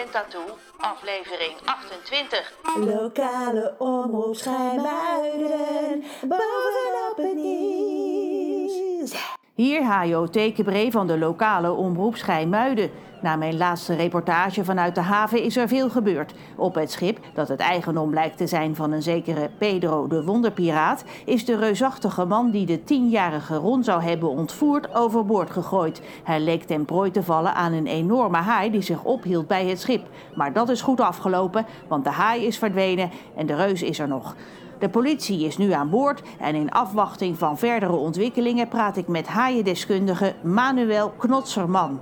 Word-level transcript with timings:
en 0.00 0.10
Tattoo, 0.10 0.56
aflevering 0.78 1.54
28. 1.64 2.52
Lokale 2.78 3.74
omroep 3.78 4.34
Schijmuiden, 4.36 6.04
bovenop 6.20 7.14
het 7.16 7.34
nieuws. 7.34 9.14
Hier 9.54 9.82
Hajo 9.82 10.26
Tekenbree 10.26 10.90
van 10.90 11.06
de 11.06 11.18
lokale 11.18 11.72
omroep 11.72 12.16
Schijmuiden. 12.16 12.90
Na 13.22 13.36
mijn 13.36 13.56
laatste 13.56 13.94
reportage 13.94 14.64
vanuit 14.64 14.94
de 14.94 15.00
haven 15.00 15.42
is 15.42 15.56
er 15.56 15.68
veel 15.68 15.90
gebeurd. 15.90 16.34
Op 16.56 16.74
het 16.74 16.90
schip, 16.90 17.18
dat 17.34 17.48
het 17.48 17.60
eigendom 17.60 18.10
blijkt 18.10 18.36
te 18.36 18.46
zijn 18.46 18.76
van 18.76 18.92
een 18.92 19.02
zekere 19.02 19.50
Pedro 19.58 20.06
de 20.06 20.24
Wonderpiraat, 20.24 21.04
is 21.24 21.44
de 21.44 21.56
reusachtige 21.56 22.24
man 22.24 22.50
die 22.50 22.66
de 22.66 22.84
tienjarige 22.84 23.56
Ron 23.56 23.84
zou 23.84 24.02
hebben 24.02 24.28
ontvoerd 24.28 24.94
overboord 24.94 25.50
gegooid. 25.50 26.02
Hij 26.24 26.40
leek 26.40 26.62
ten 26.62 26.84
prooi 26.84 27.10
te 27.10 27.22
vallen 27.22 27.54
aan 27.54 27.72
een 27.72 27.86
enorme 27.86 28.36
haai 28.36 28.70
die 28.70 28.82
zich 28.82 29.04
ophield 29.04 29.46
bij 29.46 29.66
het 29.66 29.80
schip. 29.80 30.06
Maar 30.34 30.52
dat 30.52 30.68
is 30.68 30.80
goed 30.80 31.00
afgelopen, 31.00 31.66
want 31.88 32.04
de 32.04 32.10
haai 32.10 32.46
is 32.46 32.58
verdwenen 32.58 33.10
en 33.36 33.46
de 33.46 33.54
reus 33.54 33.82
is 33.82 33.98
er 33.98 34.08
nog. 34.08 34.34
De 34.78 34.88
politie 34.88 35.44
is 35.44 35.56
nu 35.56 35.72
aan 35.72 35.90
boord 35.90 36.22
en 36.38 36.54
in 36.54 36.70
afwachting 36.70 37.38
van 37.38 37.58
verdere 37.58 37.96
ontwikkelingen 37.96 38.68
praat 38.68 38.96
ik 38.96 39.08
met 39.08 39.26
haaiendeskundige 39.26 40.34
Manuel 40.42 41.10
Knotserman. 41.10 42.00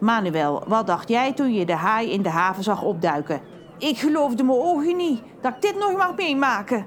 Manuel, 0.00 0.62
wat 0.66 0.86
dacht 0.86 1.08
jij 1.08 1.32
toen 1.32 1.54
je 1.54 1.64
de 1.64 1.74
haai 1.74 2.10
in 2.10 2.22
de 2.22 2.28
haven 2.28 2.62
zag 2.62 2.82
opduiken? 2.82 3.40
Ik 3.78 3.98
geloofde 3.98 4.42
mijn 4.42 4.58
ogen 4.58 4.96
niet 4.96 5.22
dat 5.40 5.54
ik 5.54 5.62
dit 5.62 5.78
nog 5.78 5.96
mag 5.96 6.16
meemaken. 6.16 6.86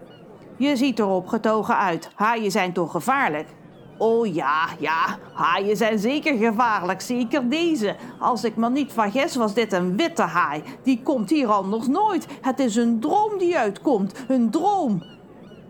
Je 0.57 0.75
ziet 0.75 0.99
er 0.99 1.07
opgetogen 1.07 1.77
uit. 1.77 2.09
Haaien 2.15 2.51
zijn 2.51 2.73
toch 2.73 2.91
gevaarlijk? 2.91 3.47
Oh 3.97 4.33
ja, 4.33 4.67
ja, 4.79 5.17
haaien 5.33 5.77
zijn 5.77 5.99
zeker 5.99 6.37
gevaarlijk, 6.37 7.01
zeker 7.01 7.49
deze. 7.49 7.95
Als 8.19 8.43
ik 8.43 8.55
me 8.55 8.69
niet 8.69 8.93
vergis, 8.93 9.35
was 9.35 9.53
dit 9.53 9.73
een 9.73 9.97
witte 9.97 10.21
haai. 10.21 10.63
Die 10.83 11.01
komt 11.03 11.29
hier 11.29 11.47
anders 11.47 11.87
nooit. 11.87 12.27
Het 12.41 12.59
is 12.59 12.75
een 12.75 12.99
droom 12.99 13.37
die 13.37 13.57
uitkomt, 13.57 14.25
een 14.27 14.49
droom. 14.49 15.03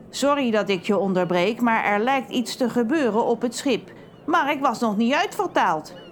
Sorry 0.09 0.51
dat 0.51 0.69
ik 0.69 0.83
je 0.83 0.97
onderbreek, 0.97 1.61
maar 1.61 1.83
er 1.83 1.99
lijkt 1.99 2.29
iets 2.29 2.55
te 2.55 2.69
gebeuren 2.69 3.25
op 3.25 3.41
het 3.41 3.55
schip. 3.55 3.91
Maar 4.25 4.51
ik 4.51 4.59
was 4.59 4.79
nog 4.79 4.97
niet 4.97 5.13
uitvertaald. 5.13 6.02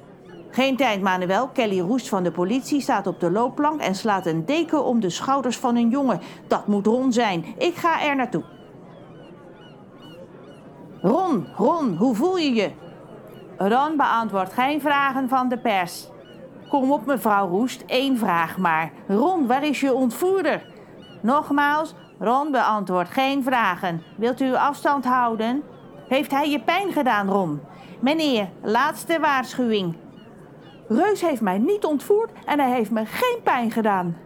Geen 0.52 0.76
tijd, 0.76 1.02
Manuel. 1.02 1.48
Kelly 1.48 1.80
Roest 1.80 2.10
van 2.10 2.24
de 2.24 2.32
politie 2.32 2.82
staat 2.82 3.08
op 3.08 3.20
de 3.20 3.32
loopplank 3.32 3.82
en 3.82 3.96
slaat 3.96 4.26
een 4.26 4.46
deken 4.46 4.84
om 4.84 5.00
de 5.00 5.10
schouders 5.10 5.58
van 5.58 5.76
een 5.76 5.90
jongen. 5.90 6.22
Dat 6.48 6.68
moet 6.68 6.86
Ron 6.86 7.14
zijn. 7.14 7.46
Ik 7.58 7.76
ga 7.76 8.04
er 8.04 8.16
naartoe. 8.16 8.44
Ron, 11.02 11.48
Ron, 11.56 11.96
hoe 11.96 12.16
voel 12.16 12.38
je 12.38 12.54
je? 12.54 12.72
Ron 13.58 13.98
beantwoordt 13.98 14.54
geen 14.54 14.82
vragen 14.82 15.30
van 15.30 15.50
de 15.50 15.58
pers. 15.58 16.08
Kom 16.70 16.92
op, 16.92 17.06
mevrouw 17.06 17.48
Roest, 17.48 17.84
één 17.86 18.18
vraag 18.18 18.58
maar. 18.58 18.92
Ron, 19.08 19.48
waar 19.48 19.64
is 19.64 19.80
je 19.80 19.94
ontvoerder? 19.94 20.66
Nogmaals, 21.22 21.96
Ron 22.20 22.52
beantwoordt 22.52 23.10
geen 23.10 23.44
vragen. 23.44 24.04
Wilt 24.18 24.42
u 24.42 24.56
afstand 24.56 25.06
houden? 25.06 25.64
Heeft 26.08 26.32
hij 26.32 26.50
je 26.50 26.60
pijn 26.60 26.92
gedaan, 26.92 27.30
Ron? 27.30 27.62
Meneer, 28.00 28.50
laatste 28.62 29.20
waarschuwing. 29.20 29.96
Reus 30.92 31.22
heeft 31.22 31.42
mij 31.42 31.58
niet 31.58 31.86
ontvoerd 31.86 32.32
en 32.46 32.60
hij 32.60 32.72
heeft 32.72 32.92
me 32.92 33.06
geen 33.06 33.40
pijn 33.44 33.72
gedaan. 33.72 34.18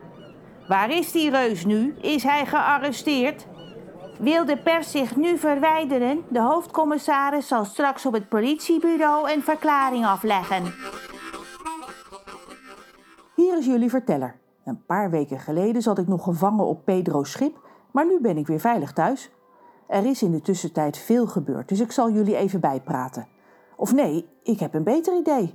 Waar 0.67 0.89
is 0.89 1.11
die 1.11 1.29
reus 1.29 1.65
nu? 1.65 1.95
Is 2.01 2.23
hij 2.23 2.45
gearresteerd? 2.45 3.47
Wil 4.19 4.45
de 4.45 4.57
pers 4.57 4.91
zich 4.91 5.15
nu 5.15 5.37
verwijderen? 5.37 6.23
De 6.29 6.41
hoofdcommissaris 6.41 7.47
zal 7.47 7.65
straks 7.65 8.05
op 8.05 8.13
het 8.13 8.29
politiebureau 8.29 9.31
een 9.31 9.41
verklaring 9.41 10.05
afleggen. 10.05 10.73
Hier 13.35 13.57
is 13.57 13.65
jullie 13.65 13.89
verteller. 13.89 14.35
Een 14.63 14.85
paar 14.85 15.09
weken 15.09 15.39
geleden 15.39 15.81
zat 15.81 15.97
ik 15.97 16.07
nog 16.07 16.23
gevangen 16.23 16.65
op 16.65 16.85
Pedro's 16.85 17.31
schip, 17.31 17.59
maar 17.91 18.05
nu 18.05 18.19
ben 18.21 18.37
ik 18.37 18.47
weer 18.47 18.59
veilig 18.59 18.93
thuis. 18.93 19.31
Er 19.87 20.05
is 20.05 20.21
in 20.21 20.31
de 20.31 20.41
tussentijd 20.41 20.97
veel 20.97 21.27
gebeurd, 21.27 21.69
dus 21.69 21.79
ik 21.79 21.91
zal 21.91 22.11
jullie 22.11 22.35
even 22.35 22.59
bijpraten. 22.59 23.27
Of 23.75 23.93
nee, 23.93 24.27
ik 24.43 24.59
heb 24.59 24.73
een 24.73 24.83
beter 24.83 25.17
idee. 25.17 25.53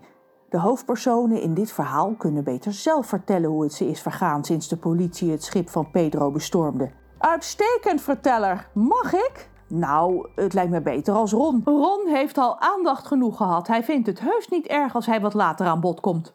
De 0.50 0.58
hoofdpersonen 0.58 1.40
in 1.40 1.54
dit 1.54 1.72
verhaal 1.72 2.14
kunnen 2.18 2.44
beter 2.44 2.72
zelf 2.72 3.06
vertellen 3.06 3.50
hoe 3.50 3.62
het 3.62 3.72
ze 3.72 3.88
is 3.88 4.02
vergaan 4.02 4.44
sinds 4.44 4.68
de 4.68 4.76
politie 4.76 5.30
het 5.30 5.44
schip 5.44 5.68
van 5.68 5.90
Pedro 5.90 6.30
bestormde. 6.30 6.90
Uitstekend, 7.18 8.00
verteller. 8.00 8.68
Mag 8.74 9.12
ik? 9.12 9.48
Nou, 9.66 10.28
het 10.34 10.54
lijkt 10.54 10.70
me 10.70 10.80
beter 10.80 11.14
als 11.14 11.32
Ron. 11.32 11.62
Ron 11.64 12.06
heeft 12.06 12.38
al 12.38 12.60
aandacht 12.60 13.06
genoeg 13.06 13.36
gehad. 13.36 13.66
Hij 13.66 13.84
vindt 13.84 14.06
het 14.06 14.20
heus 14.20 14.48
niet 14.48 14.66
erg 14.66 14.94
als 14.94 15.06
hij 15.06 15.20
wat 15.20 15.34
later 15.34 15.66
aan 15.66 15.80
bod 15.80 16.00
komt. 16.00 16.32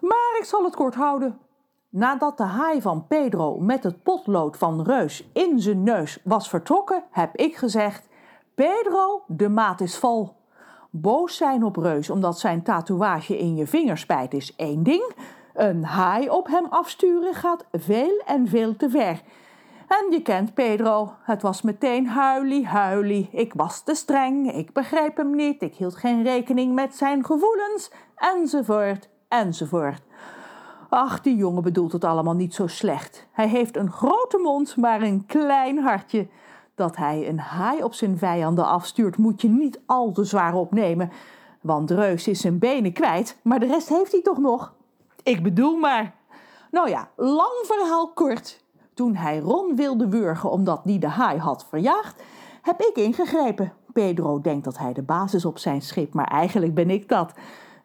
Maar 0.00 0.36
ik 0.38 0.44
zal 0.44 0.64
het 0.64 0.76
kort 0.76 0.94
houden. 0.94 1.38
Nadat 1.88 2.36
de 2.36 2.44
haai 2.44 2.82
van 2.82 3.06
Pedro 3.06 3.58
met 3.58 3.82
het 3.82 4.02
potlood 4.02 4.56
van 4.56 4.82
Reus 4.82 5.30
in 5.32 5.60
zijn 5.60 5.82
neus 5.82 6.20
was 6.24 6.48
vertrokken, 6.48 7.04
heb 7.10 7.36
ik 7.36 7.56
gezegd: 7.56 8.08
Pedro, 8.54 9.22
de 9.26 9.48
maat 9.48 9.80
is 9.80 9.98
vol. 9.98 10.37
Boos 10.90 11.36
zijn 11.36 11.64
op 11.64 11.76
Reus 11.76 12.10
omdat 12.10 12.38
zijn 12.38 12.62
tatoeage 12.62 13.38
in 13.38 13.56
je 13.56 13.66
vinger 13.66 13.98
spijt 13.98 14.34
is 14.34 14.56
één 14.56 14.82
ding. 14.82 15.12
Een 15.54 15.84
haai 15.84 16.30
op 16.30 16.46
hem 16.46 16.66
afsturen 16.70 17.34
gaat 17.34 17.66
veel 17.72 18.22
en 18.26 18.48
veel 18.48 18.76
te 18.76 18.90
ver. 18.90 19.22
En 19.88 20.10
je 20.10 20.22
kent 20.22 20.54
Pedro. 20.54 21.12
Het 21.22 21.42
was 21.42 21.62
meteen 21.62 22.06
huilie, 22.06 22.66
huilie. 22.66 23.28
Ik 23.32 23.54
was 23.54 23.82
te 23.82 23.94
streng, 23.94 24.52
ik 24.52 24.72
begreep 24.72 25.16
hem 25.16 25.34
niet, 25.34 25.62
ik 25.62 25.74
hield 25.74 25.96
geen 25.96 26.22
rekening 26.22 26.74
met 26.74 26.96
zijn 26.96 27.24
gevoelens, 27.24 27.90
enzovoort, 28.16 29.08
enzovoort. 29.28 30.02
Ach, 30.88 31.20
die 31.20 31.36
jongen 31.36 31.62
bedoelt 31.62 31.92
het 31.92 32.04
allemaal 32.04 32.34
niet 32.34 32.54
zo 32.54 32.66
slecht. 32.66 33.26
Hij 33.32 33.48
heeft 33.48 33.76
een 33.76 33.90
grote 33.90 34.38
mond, 34.38 34.76
maar 34.76 35.02
een 35.02 35.26
klein 35.26 35.78
hartje. 35.78 36.26
Dat 36.78 36.96
hij 36.96 37.28
een 37.28 37.38
haai 37.38 37.82
op 37.82 37.94
zijn 37.94 38.18
vijanden 38.18 38.66
afstuurt, 38.66 39.16
moet 39.16 39.40
je 39.40 39.48
niet 39.48 39.80
al 39.86 40.12
te 40.12 40.24
zwaar 40.24 40.54
opnemen. 40.54 41.10
Want 41.60 41.90
Reus 41.90 42.28
is 42.28 42.40
zijn 42.40 42.58
benen 42.58 42.92
kwijt, 42.92 43.38
maar 43.42 43.60
de 43.60 43.66
rest 43.66 43.88
heeft 43.88 44.12
hij 44.12 44.22
toch 44.22 44.38
nog? 44.38 44.72
Ik 45.22 45.42
bedoel 45.42 45.76
maar. 45.76 46.14
Nou 46.70 46.88
ja, 46.88 47.08
lang 47.16 47.62
verhaal 47.62 48.12
kort. 48.12 48.64
Toen 48.94 49.14
hij 49.14 49.38
Ron 49.38 49.76
wilde 49.76 50.08
wurgen 50.08 50.50
omdat 50.50 50.80
die 50.84 50.98
de 50.98 51.08
haai 51.08 51.38
had 51.38 51.66
verjaagd, 51.68 52.22
heb 52.62 52.80
ik 52.80 52.96
ingegrepen. 52.96 53.72
Pedro 53.92 54.40
denkt 54.40 54.64
dat 54.64 54.78
hij 54.78 54.92
de 54.92 55.02
baas 55.02 55.34
is 55.34 55.44
op 55.44 55.58
zijn 55.58 55.82
schip, 55.82 56.12
maar 56.12 56.28
eigenlijk 56.28 56.74
ben 56.74 56.90
ik 56.90 57.08
dat. 57.08 57.32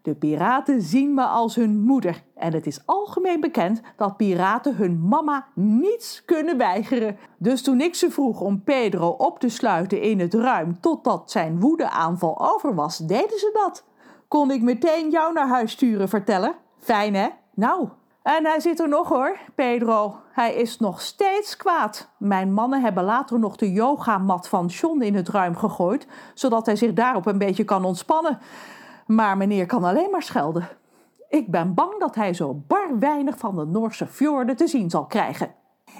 De 0.04 0.16
piraten 0.16 0.82
zien 0.82 1.14
me 1.14 1.24
als 1.24 1.56
hun 1.56 1.80
moeder 1.80 2.24
en 2.36 2.54
het 2.54 2.68
is 2.68 2.82
algemeen 2.86 3.40
bekend 3.40 3.82
dat 3.96 4.18
piraten 4.18 4.76
hun 4.76 5.08
mama 5.08 5.48
niets 5.54 6.26
kunnen 6.26 6.58
weigeren. 6.58 7.18
Dus 7.38 7.62
toen 7.62 7.82
ik 7.82 7.96
ze 7.96 8.12
vroeg 8.12 8.42
om 8.42 8.64
Pedro 8.64 9.08
op 9.08 9.40
te 9.40 9.50
sluiten 9.50 10.02
in 10.02 10.20
het 10.20 10.34
ruim 10.34 10.80
totdat 10.80 11.32
zijn 11.32 11.60
woedeaanval 11.60 12.54
over 12.54 12.76
was, 12.76 12.98
deden 12.98 13.40
ze 13.40 13.50
dat. 13.54 13.86
Kon 14.28 14.52
ik 14.52 14.62
meteen 14.62 15.10
jou 15.10 15.34
naar 15.34 15.48
huis 15.48 15.72
sturen, 15.72 16.10
vertellen? 16.10 16.56
Fijn 16.80 17.16
hè? 17.16 17.28
Nou, 17.54 17.88
en 18.24 18.46
hij 18.46 18.60
zit 18.60 18.80
er 18.80 18.90
nog 18.90 19.10
hoor, 19.10 19.38
Pedro. 19.56 20.16
Hij 20.32 20.54
is 20.54 20.80
nog 20.80 21.02
steeds 21.02 21.58
kwaad. 21.58 22.10
Mijn 22.18 22.54
mannen 22.54 22.82
hebben 22.82 23.04
later 23.04 23.40
nog 23.40 23.56
de 23.56 23.72
yogamat 23.72 24.48
van 24.48 24.66
John 24.66 25.02
in 25.02 25.16
het 25.16 25.30
ruim 25.30 25.56
gegooid, 25.56 26.08
zodat 26.34 26.66
hij 26.66 26.76
zich 26.76 26.94
daarop 26.94 27.26
een 27.26 27.38
beetje 27.38 27.64
kan 27.64 27.86
ontspannen. 27.86 28.40
Maar 29.08 29.38
meneer 29.38 29.66
kan 29.66 29.84
alleen 29.84 30.10
maar 30.12 30.24
schelden. 30.24 30.70
Ik 31.30 31.52
ben 31.52 31.74
bang 31.74 32.00
dat 32.00 32.16
hij 32.16 32.34
zo 32.34 32.54
bar 32.68 33.00
weinig 33.00 33.38
van 33.38 33.56
de 33.56 33.66
Noorse 33.66 34.08
fjorden 34.08 34.56
te 34.56 34.68
zien 34.68 34.90
zal 34.90 35.06
krijgen. 35.06 35.56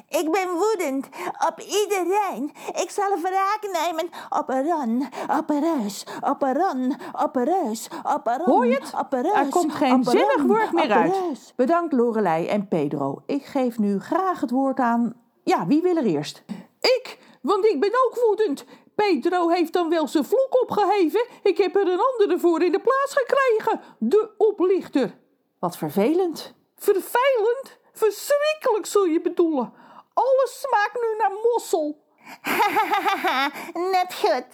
Ik 0.08 0.32
ben 0.32 0.48
woedend 0.50 1.06
op 1.50 1.60
iedereen. 1.60 2.52
Ik 2.82 2.90
zal 2.90 3.18
wraak 3.22 3.60
nemen 3.84 4.10
op 4.30 4.50
een 4.50 4.64
ron, 4.68 5.08
op 5.40 5.50
een 5.50 5.60
reus, 5.80 6.06
op 6.22 6.42
een 6.44 6.54
ron, 6.54 6.96
op 7.24 7.36
een 7.36 7.44
reus, 7.44 7.90
op 8.16 8.28
een 8.28 8.38
ron, 8.38 8.46
Hoor 8.46 8.66
je 8.68 8.74
het? 8.74 8.94
op 9.00 9.14
een 9.14 9.22
reus, 9.22 9.34
Er 9.34 9.50
komt 9.50 9.74
geen 9.74 10.04
zinnig 10.04 10.42
woord 10.44 10.72
meer 10.72 10.92
uit. 10.92 11.12
reus. 11.14 11.54
Bedankt 11.56 11.94
Lorelei 11.94 12.48
en 12.48 12.68
Pedro. 12.68 13.22
Ik 13.26 13.46
geef 13.46 13.80
nu 13.80 14.00
graag 14.00 14.40
het 14.42 14.52
woord 14.52 14.80
aan... 14.80 15.14
Ja, 15.44 15.68
wie 15.68 15.82
wil 15.82 15.96
er 15.98 16.06
eerst? 16.06 16.44
Ik, 16.80 17.20
want 17.42 17.66
ik 17.66 17.80
ben 17.80 17.92
ook 18.06 18.24
woedend. 18.26 18.66
Pedro 18.96 19.50
heeft 19.50 19.74
dan 19.74 19.90
wel 19.90 20.08
zijn 20.08 20.26
vloek 20.26 20.62
opgeheven. 20.62 21.26
Ik 21.44 21.58
heb 21.58 21.76
er 21.76 21.88
een 21.88 22.00
andere 22.12 22.40
voor 22.40 22.62
in 22.62 22.72
de 22.72 22.80
plaats 22.80 23.16
gekregen. 23.16 23.82
De 23.98 24.30
oplichter. 24.38 25.18
Wat 25.60 25.78
vervelend. 25.78 26.54
Vervelend? 26.76 27.78
Verschrikkelijk 27.94 28.86
zul 28.86 29.06
je 29.06 29.22
bedoelen. 29.22 29.74
Alles 30.14 30.60
smaakt 30.62 31.02
nu 31.02 31.18
naar 31.18 31.32
mossel. 31.44 32.02
Net 33.92 34.14
goed. 34.14 34.46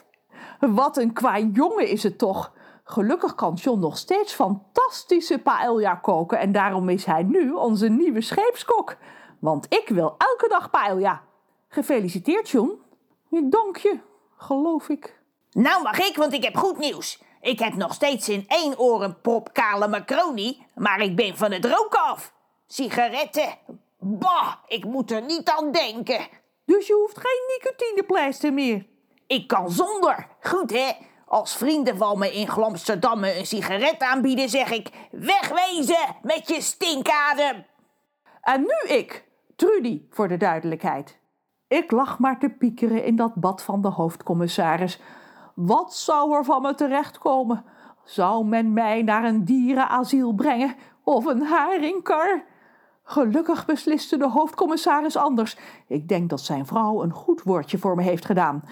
Wat 0.75 0.97
een 0.97 1.13
kwaai 1.13 1.50
jongen 1.53 1.88
is 1.88 2.03
het 2.03 2.18
toch. 2.18 2.51
Gelukkig 2.83 3.35
kan 3.35 3.53
John 3.53 3.80
nog 3.80 3.97
steeds 3.97 4.33
fantastische 4.33 5.39
paella 5.39 5.95
koken 5.95 6.39
en 6.39 6.51
daarom 6.51 6.89
is 6.89 7.06
hij 7.06 7.24
nu 7.24 7.51
onze 7.51 7.88
nieuwe 7.88 8.21
scheepskok. 8.21 8.95
Want 9.39 9.65
ik 9.69 9.89
wil 9.89 10.15
elke 10.18 10.47
dag 10.47 10.69
paella. 10.69 11.24
Gefeliciteerd, 11.68 12.50
John. 12.50 12.81
Dank 13.30 13.77
je, 13.77 14.00
geloof 14.39 14.89
ik. 14.89 15.19
Nou 15.51 15.83
mag 15.83 16.00
ik, 16.00 16.15
want 16.15 16.33
ik 16.33 16.44
heb 16.44 16.57
goed 16.57 16.77
nieuws. 16.77 17.21
Ik 17.41 17.59
heb 17.59 17.74
nog 17.74 17.94
steeds 17.94 18.30
in 18.30 18.45
één 18.47 18.80
oor 18.80 19.03
een 19.03 19.21
prop 19.21 19.53
kale 19.53 19.88
macaroni, 19.88 20.65
maar 20.75 21.01
ik 21.01 21.15
ben 21.15 21.38
van 21.38 21.51
het 21.51 21.65
roken 21.65 22.03
af. 22.03 22.33
Sigaretten? 22.68 23.57
Bah, 24.00 24.53
ik 24.68 24.86
moet 24.86 25.12
er 25.12 25.21
niet 25.21 25.50
aan 25.50 25.71
denken. 25.71 26.27
Dus 26.65 26.88
je 26.88 26.94
hoeft 26.94 27.18
geen 27.18 27.57
nicotinepleister 27.57 28.53
meer. 28.53 28.86
Ik 29.27 29.47
kan 29.47 29.71
zonder. 29.71 30.27
Goed 30.42 30.71
hè? 30.71 30.92
Als 31.25 31.57
vrienden 31.57 31.97
van 31.97 32.19
me 32.19 32.33
in 32.33 32.47
Glamsterdam 32.47 33.19
me 33.19 33.38
een 33.38 33.45
sigaret 33.45 34.00
aanbieden, 34.00 34.50
zeg 34.50 34.71
ik: 34.71 34.89
wegwezen 35.12 36.15
met 36.21 36.47
je 36.47 36.62
stinkadem. 36.62 37.65
En 38.42 38.62
nu 38.62 38.95
ik, 38.95 39.25
Trudy, 39.56 40.01
voor 40.09 40.27
de 40.27 40.38
duidelijkheid. 40.38 41.19
Ik 41.69 41.92
lag 41.92 42.19
maar 42.19 42.39
te 42.39 42.50
piekeren 42.50 43.04
in 43.04 43.16
dat 43.16 43.36
bad 43.36 43.63
van 43.63 43.81
de 43.81 43.88
hoofdcommissaris. 43.88 45.01
Wat 45.54 45.94
zou 45.94 46.36
er 46.36 46.45
van 46.45 46.62
me 46.62 46.75
terechtkomen? 46.75 47.63
Zou 48.04 48.45
men 48.45 48.74
mij 48.74 49.01
naar 49.01 49.24
een 49.24 49.45
dierenasiel 49.45 50.33
brengen 50.33 50.75
of 51.04 51.25
een 51.25 51.42
haringkar? 51.42 52.44
Gelukkig 53.04 53.66
besliste 53.66 54.18
de 54.18 54.30
hoofdcommissaris 54.30 55.18
anders. 55.18 55.57
Ik 55.88 56.07
denk 56.07 56.30
dat 56.30 56.42
zijn 56.42 56.66
vrouw 56.66 57.04
een 57.04 57.13
goed 57.13 57.44
woordje 57.44 57.77
voor 57.77 57.95
me 57.95 58.04
heeft 58.04 58.25
gedaan. 58.25 58.63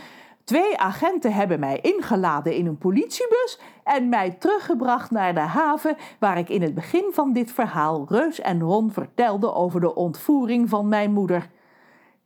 Twee 0.43 0.77
agenten 0.79 1.33
hebben 1.33 1.59
mij 1.59 1.79
ingeladen 1.81 2.55
in 2.55 2.65
een 2.65 2.77
politiebus 2.77 3.59
en 3.83 4.09
mij 4.09 4.31
teruggebracht 4.31 5.11
naar 5.11 5.33
de 5.33 5.39
haven 5.39 5.95
waar 6.19 6.37
ik 6.37 6.49
in 6.49 6.61
het 6.61 6.73
begin 6.73 7.09
van 7.11 7.33
dit 7.33 7.51
verhaal 7.51 8.05
Reus 8.09 8.39
en 8.39 8.61
Ron 8.61 8.91
vertelde 8.91 9.53
over 9.53 9.79
de 9.79 9.95
ontvoering 9.95 10.69
van 10.69 10.87
mijn 10.87 11.11
moeder. 11.11 11.49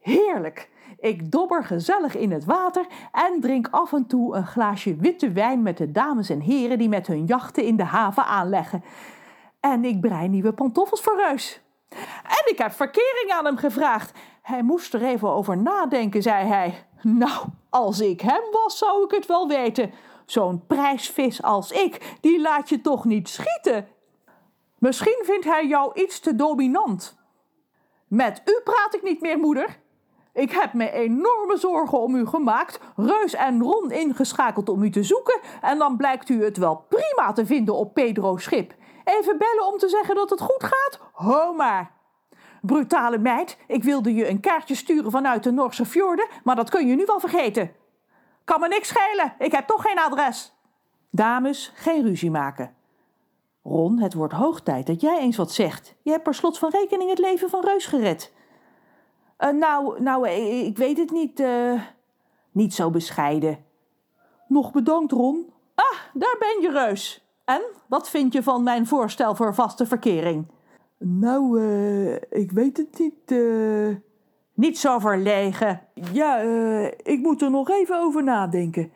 Heerlijk! 0.01 0.69
Ik 0.99 1.31
dobber 1.31 1.63
gezellig 1.63 2.15
in 2.15 2.31
het 2.31 2.45
water 2.45 2.85
en 3.11 3.39
drink 3.39 3.67
af 3.71 3.93
en 3.93 4.07
toe 4.07 4.35
een 4.35 4.45
glaasje 4.45 4.95
witte 4.95 5.31
wijn 5.31 5.61
met 5.61 5.77
de 5.77 5.91
dames 5.91 6.29
en 6.29 6.39
heren 6.39 6.77
die 6.77 6.89
met 6.89 7.07
hun 7.07 7.25
jachten 7.25 7.63
in 7.63 7.75
de 7.75 7.83
haven 7.83 8.25
aanleggen. 8.25 8.83
En 9.59 9.85
ik 9.85 10.01
brei 10.01 10.27
nieuwe 10.27 10.53
pantoffels 10.53 11.01
voor 11.01 11.17
Reus. 11.27 11.61
En 12.23 12.51
ik 12.51 12.57
heb 12.57 12.71
verkering 12.71 13.31
aan 13.31 13.45
hem 13.45 13.57
gevraagd. 13.57 14.19
Hij 14.41 14.63
moest 14.63 14.93
er 14.93 15.03
even 15.03 15.29
over 15.29 15.57
nadenken, 15.57 16.21
zei 16.21 16.47
hij. 16.47 16.85
Nou, 17.01 17.45
als 17.69 17.99
ik 17.99 18.21
hem 18.21 18.43
was, 18.51 18.77
zou 18.77 19.03
ik 19.03 19.11
het 19.11 19.25
wel 19.25 19.47
weten. 19.47 19.91
Zo'n 20.25 20.65
prijsvis 20.67 21.43
als 21.43 21.71
ik, 21.71 22.17
die 22.21 22.41
laat 22.41 22.69
je 22.69 22.81
toch 22.81 23.05
niet 23.05 23.29
schieten? 23.29 23.87
Misschien 24.77 25.21
vindt 25.23 25.45
hij 25.45 25.67
jou 25.67 26.01
iets 26.01 26.19
te 26.19 26.35
dominant. 26.35 27.17
Met 28.07 28.41
u 28.45 28.61
praat 28.63 28.95
ik 28.95 29.03
niet 29.03 29.21
meer, 29.21 29.37
moeder. 29.37 29.79
Ik 30.33 30.51
heb 30.51 30.73
me 30.73 30.91
enorme 30.91 31.57
zorgen 31.57 31.99
om 31.99 32.15
u 32.15 32.25
gemaakt, 32.25 32.79
Reus 32.95 33.33
en 33.33 33.61
Ron 33.61 33.91
ingeschakeld 33.91 34.69
om 34.69 34.83
u 34.83 34.89
te 34.89 35.03
zoeken 35.03 35.39
en 35.61 35.77
dan 35.77 35.97
blijkt 35.97 36.29
u 36.29 36.43
het 36.43 36.57
wel 36.57 36.85
prima 36.89 37.33
te 37.33 37.45
vinden 37.45 37.75
op 37.75 37.93
Pedro's 37.93 38.43
schip. 38.43 38.73
Even 39.03 39.37
bellen 39.37 39.67
om 39.71 39.77
te 39.77 39.89
zeggen 39.89 40.15
dat 40.15 40.29
het 40.29 40.41
goed 40.41 40.63
gaat? 40.63 40.99
Ho 41.11 41.53
maar. 41.53 41.91
Brutale 42.61 43.17
meid, 43.17 43.57
ik 43.67 43.83
wilde 43.83 44.13
je 44.13 44.29
een 44.29 44.39
kaartje 44.39 44.75
sturen 44.75 45.11
vanuit 45.11 45.43
de 45.43 45.51
Noorse 45.51 45.85
fjorden, 45.85 46.27
maar 46.43 46.55
dat 46.55 46.69
kun 46.69 46.87
je 46.87 46.95
nu 46.95 47.05
wel 47.05 47.19
vergeten. 47.19 47.71
Kan 48.43 48.59
me 48.59 48.67
niks 48.67 48.87
schelen, 48.87 49.33
ik 49.39 49.51
heb 49.51 49.67
toch 49.67 49.81
geen 49.81 49.99
adres. 49.99 50.53
Dames, 51.09 51.71
geen 51.75 52.03
ruzie 52.03 52.31
maken. 52.31 52.75
Ron, 53.63 53.99
het 53.99 54.13
wordt 54.13 54.33
hoog 54.33 54.61
tijd 54.61 54.87
dat 54.87 55.01
jij 55.01 55.19
eens 55.19 55.37
wat 55.37 55.51
zegt. 55.51 55.95
Je 56.01 56.11
hebt 56.11 56.23
per 56.23 56.33
slot 56.33 56.57
van 56.57 56.69
rekening 56.69 57.09
het 57.09 57.19
leven 57.19 57.49
van 57.49 57.65
Reus 57.65 57.85
gered. 57.85 58.33
Uh, 59.41 59.49
nou, 59.49 60.01
nou, 60.01 60.29
ik 60.65 60.77
weet 60.77 60.97
het 60.97 61.11
niet. 61.11 61.39
Uh, 61.39 61.81
niet 62.51 62.73
zo 62.73 62.89
bescheiden. 62.89 63.57
Nog 64.47 64.71
bedankt, 64.71 65.11
Ron. 65.11 65.45
Ah, 65.75 65.99
daar 66.13 66.35
ben 66.39 66.61
je, 66.61 66.69
Reus. 66.71 67.25
En, 67.45 67.61
wat 67.87 68.09
vind 68.09 68.33
je 68.33 68.43
van 68.43 68.63
mijn 68.63 68.87
voorstel 68.87 69.35
voor 69.35 69.53
vaste 69.53 69.85
verkering? 69.85 70.45
Nou, 70.97 71.61
uh, 71.61 72.13
ik 72.13 72.51
weet 72.51 72.77
het 72.77 72.99
niet. 72.99 73.39
Niet 74.53 74.77
zo 74.77 74.99
verlegen. 74.99 75.81
Ja, 76.13 76.37
ik 77.03 77.19
moet 77.21 77.41
er 77.41 77.51
nog 77.51 77.69
even 77.69 77.99
over 77.99 78.23
nadenken. 78.23 78.91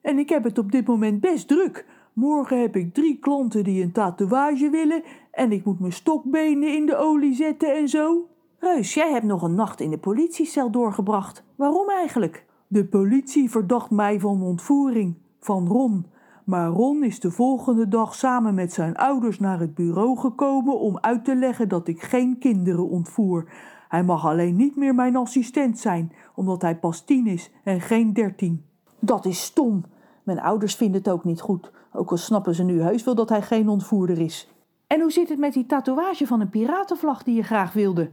En 0.00 0.18
ik 0.18 0.28
heb 0.28 0.44
het 0.44 0.58
op 0.58 0.72
dit 0.72 0.86
moment 0.86 1.20
best 1.20 1.48
druk. 1.48 1.86
Morgen 2.12 2.60
heb 2.60 2.76
ik 2.76 2.94
drie 2.94 3.18
klanten 3.18 3.64
die 3.64 3.82
een 3.82 3.92
tatoeage 3.92 4.70
willen. 4.70 5.02
En 5.30 5.52
ik 5.52 5.64
moet 5.64 5.80
mijn 5.80 5.92
stokbenen 5.92 6.74
in 6.74 6.86
de 6.86 6.96
olie 6.96 7.34
zetten 7.34 7.74
en 7.74 7.88
zo. 7.88 8.29
Reus, 8.60 8.94
jij 8.94 9.10
hebt 9.10 9.24
nog 9.24 9.42
een 9.42 9.54
nacht 9.54 9.80
in 9.80 9.90
de 9.90 9.98
politiecel 9.98 10.70
doorgebracht. 10.70 11.44
Waarom 11.56 11.88
eigenlijk? 11.88 12.46
De 12.66 12.84
politie 12.84 13.50
verdacht 13.50 13.90
mij 13.90 14.20
van 14.20 14.42
ontvoering. 14.42 15.14
Van 15.40 15.66
Ron. 15.66 16.06
Maar 16.44 16.68
Ron 16.68 17.04
is 17.04 17.20
de 17.20 17.30
volgende 17.30 17.88
dag 17.88 18.14
samen 18.14 18.54
met 18.54 18.72
zijn 18.72 18.96
ouders 18.96 19.38
naar 19.38 19.60
het 19.60 19.74
bureau 19.74 20.18
gekomen 20.18 20.78
om 20.78 20.98
uit 20.98 21.24
te 21.24 21.36
leggen 21.36 21.68
dat 21.68 21.88
ik 21.88 22.02
geen 22.02 22.38
kinderen 22.38 22.88
ontvoer. 22.88 23.52
Hij 23.88 24.04
mag 24.04 24.26
alleen 24.26 24.56
niet 24.56 24.76
meer 24.76 24.94
mijn 24.94 25.16
assistent 25.16 25.78
zijn, 25.78 26.12
omdat 26.34 26.62
hij 26.62 26.78
pas 26.78 27.04
tien 27.04 27.26
is 27.26 27.50
en 27.64 27.80
geen 27.80 28.12
dertien. 28.12 28.64
Dat 28.98 29.24
is 29.24 29.42
stom. 29.42 29.84
Mijn 30.22 30.40
ouders 30.40 30.74
vinden 30.74 31.00
het 31.00 31.10
ook 31.10 31.24
niet 31.24 31.40
goed, 31.40 31.72
ook 31.92 32.10
al 32.10 32.16
snappen 32.16 32.54
ze 32.54 32.62
nu 32.62 32.80
heus 32.80 33.04
wel 33.04 33.14
dat 33.14 33.28
hij 33.28 33.42
geen 33.42 33.68
ontvoerder 33.68 34.18
is. 34.18 34.52
En 34.86 35.00
hoe 35.00 35.12
zit 35.12 35.28
het 35.28 35.38
met 35.38 35.52
die 35.52 35.66
tatoeage 35.66 36.26
van 36.26 36.40
een 36.40 36.50
piratenvlag 36.50 37.22
die 37.22 37.34
je 37.34 37.42
graag 37.42 37.72
wilde? 37.72 38.10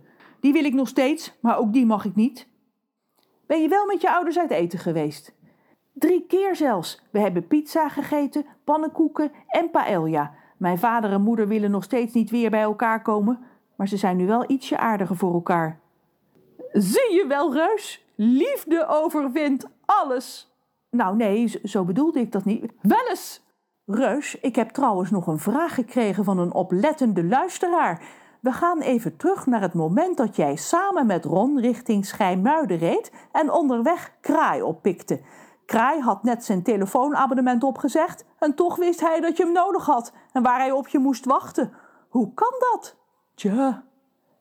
Die 0.47 0.55
wil 0.55 0.65
ik 0.65 0.73
nog 0.73 0.88
steeds, 0.88 1.38
maar 1.39 1.57
ook 1.57 1.73
die 1.73 1.85
mag 1.85 2.05
ik 2.05 2.15
niet. 2.15 2.47
Ben 3.47 3.61
je 3.61 3.67
wel 3.67 3.85
met 3.85 4.01
je 4.01 4.11
ouders 4.11 4.39
uit 4.39 4.51
eten 4.51 4.79
geweest? 4.79 5.33
Drie 5.94 6.25
keer 6.27 6.55
zelfs. 6.55 7.01
We 7.11 7.19
hebben 7.19 7.47
pizza 7.47 7.89
gegeten, 7.89 8.45
pannenkoeken 8.63 9.31
en 9.47 9.69
paella. 9.69 10.33
Mijn 10.57 10.77
vader 10.77 11.11
en 11.11 11.21
moeder 11.21 11.47
willen 11.47 11.71
nog 11.71 11.83
steeds 11.83 12.13
niet 12.13 12.29
weer 12.29 12.49
bij 12.49 12.61
elkaar 12.61 13.01
komen, 13.01 13.39
maar 13.75 13.88
ze 13.88 13.97
zijn 13.97 14.17
nu 14.17 14.27
wel 14.27 14.51
ietsje 14.51 14.77
aardiger 14.77 15.15
voor 15.15 15.33
elkaar. 15.33 15.79
Zie 16.71 17.13
je 17.13 17.25
wel, 17.27 17.53
Reus? 17.53 18.05
Liefde 18.15 18.85
overwint 18.88 19.67
alles. 19.85 20.55
Nou 20.89 21.15
nee, 21.15 21.59
zo 21.63 21.83
bedoelde 21.83 22.19
ik 22.19 22.31
dat 22.31 22.45
niet. 22.45 22.65
Wel 22.81 23.07
eens! 23.09 23.45
Reus, 23.85 24.39
ik 24.39 24.55
heb 24.55 24.69
trouwens 24.69 25.11
nog 25.11 25.27
een 25.27 25.39
vraag 25.39 25.73
gekregen 25.73 26.23
van 26.23 26.39
een 26.39 26.53
oplettende 26.53 27.23
luisteraar. 27.23 28.01
We 28.47 28.53
gaan 28.53 28.79
even 28.79 29.17
terug 29.17 29.45
naar 29.45 29.61
het 29.61 29.73
moment 29.73 30.17
dat 30.17 30.35
jij 30.35 30.55
samen 30.55 31.05
met 31.05 31.25
Ron 31.25 31.59
richting 31.59 32.05
Schijmuiden 32.05 32.77
reed 32.77 33.11
en 33.31 33.51
onderweg 33.51 34.11
kraai 34.21 34.61
oppikte. 34.61 35.21
Kraai 35.65 36.01
had 36.01 36.23
net 36.23 36.45
zijn 36.45 36.63
telefoonabonnement 36.63 37.63
opgezegd 37.63 38.25
en 38.39 38.55
toch 38.55 38.75
wist 38.75 38.99
hij 39.01 39.19
dat 39.19 39.38
je 39.38 39.44
hem 39.44 39.51
nodig 39.51 39.85
had 39.85 40.13
en 40.31 40.44
waar 40.44 40.59
hij 40.59 40.71
op 40.71 40.88
je 40.88 40.99
moest 40.99 41.25
wachten. 41.25 41.73
Hoe 42.09 42.33
kan 42.33 42.53
dat? 42.59 42.97
Tja. 43.35 43.83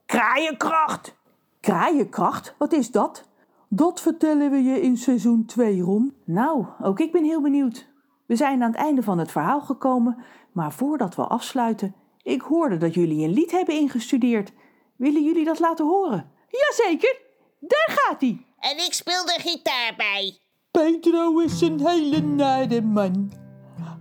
Kraaienkracht. 0.05 1.17
Kraaienkracht? 1.61 2.55
Wat 2.59 2.73
is 2.73 2.91
dat? 2.91 3.29
Dat 3.69 4.01
vertellen 4.01 4.51
we 4.51 4.63
je 4.63 4.81
in 4.81 4.97
seizoen 4.97 5.45
2, 5.45 5.81
Ron. 5.81 6.17
Nou, 6.25 6.67
ook 6.83 7.01
ik 7.01 7.13
ben 7.13 7.25
heel 7.25 7.43
benieuwd. 7.43 7.89
We 8.27 8.37
zijn 8.37 8.63
aan 8.63 8.71
het 8.71 8.81
einde 8.81 9.03
van 9.03 9.19
het 9.19 9.31
verhaal 9.31 9.61
gekomen, 9.61 10.25
maar 10.53 10.73
voordat 10.73 11.15
we 11.15 11.23
afsluiten, 11.23 11.95
ik 12.27 12.41
hoorde 12.41 12.77
dat 12.77 12.95
jullie 12.95 13.25
een 13.25 13.33
lied 13.33 13.51
hebben 13.51 13.75
ingestudeerd. 13.75 14.53
Willen 14.97 15.25
jullie 15.25 15.45
dat 15.45 15.59
laten 15.59 15.87
horen? 15.87 16.31
Jazeker, 16.51 17.21
daar 17.61 17.89
gaat 17.89 18.21
hij. 18.21 18.47
En 18.59 18.77
ik 18.77 18.93
speel 18.93 19.25
de 19.25 19.37
gitaar 19.39 19.95
bij. 19.97 20.39
Pedro 20.71 21.39
is 21.39 21.61
een 21.61 21.87
hele 21.87 22.21
nare 22.21 22.83
man. 22.83 23.33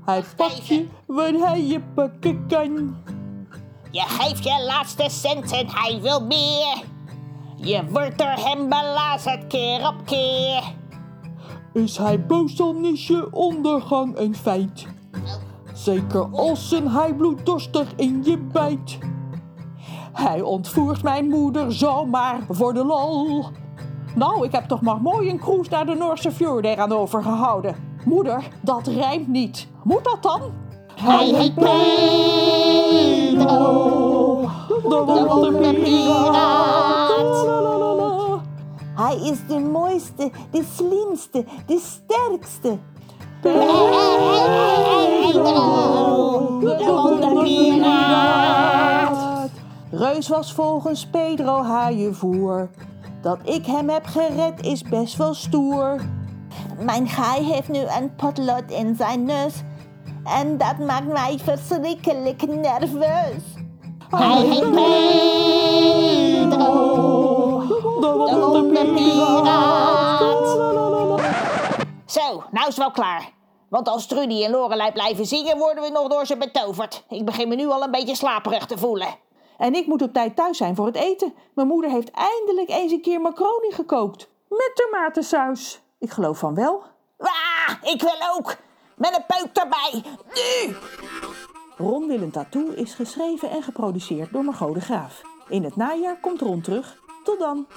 Hij 0.06 0.24
pakt 0.36 0.68
je 0.68 0.88
waar 1.08 1.34
hij 1.34 1.62
je 1.62 1.82
pakken 1.96 2.48
kan. 2.48 2.98
Je 3.92 4.04
geeft 4.08 4.44
je 4.44 4.64
laatste 4.68 5.10
cent 5.10 5.52
en 5.52 5.68
hij 5.70 6.02
wil 6.02 6.26
meer. 6.26 6.84
Je 7.56 7.86
wordt 7.90 8.18
door 8.18 8.46
hem 8.46 8.70
belazerd 8.70 9.48
keer 9.48 9.88
op 9.88 10.06
keer. 10.06 10.64
Is 11.74 11.98
hij 11.98 12.26
boos, 12.26 12.56
dan 12.56 12.86
is 12.86 13.08
je 13.08 13.34
ondergang 13.34 14.18
een 14.18 14.36
feit. 14.36 14.95
Zeker 15.86 16.28
als 16.32 16.72
een 16.72 16.88
hij 16.88 17.14
bloeddorstig 17.14 17.94
in 17.96 18.22
je 18.24 18.38
bijt. 18.38 18.98
Hij 20.14 20.42
ontvoert 20.42 21.04
mijn 21.04 21.28
moeder 21.28 21.74
zomaar 21.74 22.40
voor 22.50 22.74
de 22.74 22.86
lol. 22.86 23.46
Nou, 24.16 24.46
ik 24.46 24.52
heb 24.52 24.64
toch 24.64 24.82
maar 24.82 25.02
mooi 25.02 25.30
een 25.30 25.40
cruise 25.40 25.70
naar 25.70 25.86
de 25.86 25.94
Noorse 25.94 26.32
fjorden 26.32 26.72
eraan 26.72 26.92
overgehouden. 26.92 27.76
Moeder, 28.06 28.48
dat 28.62 28.88
rijmt 28.88 29.28
niet. 29.28 29.68
Moet 29.84 30.04
dat 30.04 30.24
dan? 30.24 30.42
Hij 30.96 31.26
heet 31.26 31.56
Pedro, 31.56 31.70
de. 34.84 35.74
Hij 38.96 39.16
is 39.16 39.48
de 39.48 39.60
mooiste, 39.60 40.32
de 40.52 40.64
slimste, 40.76 41.46
de 41.66 41.80
sterkste. 41.80 42.78
Pedro, 43.42 45.05
Reus 49.92 50.28
was 50.28 50.54
volgens 50.54 51.08
Pedro 51.08 51.64
haaienvoer. 51.64 52.70
Dat 53.22 53.40
ik 53.44 53.66
hem 53.66 53.90
heb 53.90 54.06
gered 54.06 54.66
is 54.66 54.82
best 54.82 55.18
wel 55.18 55.34
stoer. 55.34 56.02
Mijn 56.80 57.08
gaai 57.08 57.44
heeft 57.44 57.70
nu 57.70 57.80
een 57.80 58.16
potlood 58.16 58.72
in 58.72 58.96
zijn 58.96 59.24
neus. 59.24 59.54
En 60.24 60.58
dat 60.58 60.78
maakt 60.78 61.08
mij 61.08 61.40
verschrikkelijk 61.44 62.48
nerveus. 62.48 63.44
Hij 64.10 64.42
heet 64.42 64.72
Pedro, 64.72 64.86
de 68.00 68.14
wonderpiraat. 68.18 70.20
Zo, 72.06 72.44
nou 72.52 72.68
is 72.68 72.76
het 72.76 72.78
wel 72.78 72.92
klaar. 72.92 73.35
Want 73.70 73.88
als 73.88 74.08
Trudy 74.08 74.44
en 74.44 74.52
Lorelei 74.52 74.92
blijven 74.92 75.26
zingen, 75.26 75.58
worden 75.58 75.84
we 75.84 75.90
nog 75.90 76.08
door 76.08 76.26
ze 76.26 76.38
betoverd. 76.38 77.04
Ik 77.10 77.26
begin 77.26 77.48
me 77.48 77.56
nu 77.56 77.68
al 77.68 77.84
een 77.84 77.92
beetje 77.92 78.16
slaperig 78.16 78.66
te 78.66 78.78
voelen. 78.78 79.16
En 79.58 79.74
ik 79.74 79.88
moet 79.88 80.02
op 80.02 80.14
tijd 80.14 80.36
thuis 80.36 80.58
zijn 80.58 80.76
voor 80.76 80.86
het 80.86 80.96
eten. 80.96 81.34
Mijn 81.54 81.68
moeder 81.68 81.92
heeft 81.92 82.12
eindelijk 82.12 82.70
eens 82.70 82.92
een 82.92 83.02
keer 83.02 83.22
macaroni 83.22 83.72
gekookt. 83.72 84.30
Met 84.50 84.72
tomatensaus. 84.76 85.82
Ik 86.00 86.12
geloof 86.12 86.38
van 86.38 86.56
wel. 86.56 86.84
Ah, 87.18 87.76
ik 87.82 88.02
wil 88.02 88.36
ook. 88.38 88.56
Met 88.96 89.16
een 89.16 89.26
peuk 89.28 89.64
erbij. 89.64 90.04
Nu! 90.34 90.76
Ron 91.78 92.08
wil 92.08 92.22
een 92.22 92.32
tattoo 92.32 92.70
is 92.70 92.94
geschreven 92.94 93.50
en 93.50 93.64
geproduceerd 93.64 94.34
door 94.34 94.44
Margot 94.44 94.74
de 94.74 94.82
Graaf. 94.82 95.22
In 95.50 95.64
het 95.64 95.76
najaar 95.76 96.20
komt 96.20 96.42
Ron 96.42 96.62
terug. 96.62 96.98
Tot 97.24 97.40
dan! 97.40 97.68